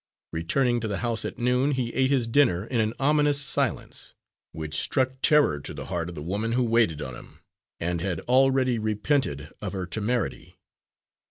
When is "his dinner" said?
2.09-2.65